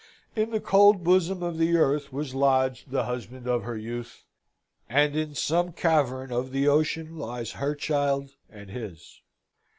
In 0.35 0.49
the 0.49 0.59
cold 0.59 1.03
bosom 1.03 1.43
of 1.43 1.59
the 1.59 1.77
earth 1.77 2.11
was 2.11 2.33
lodged 2.33 2.89
the 2.89 3.03
husband 3.03 3.47
of 3.47 3.61
her 3.61 3.77
youth, 3.77 4.23
and 4.89 5.15
in 5.15 5.35
some 5.35 5.73
cavern 5.73 6.31
of 6.31 6.51
the 6.51 6.67
ocean 6.67 7.19
lies 7.19 7.51
her 7.51 7.75
child 7.75 8.31
and 8.49 8.71
his! 8.71 9.21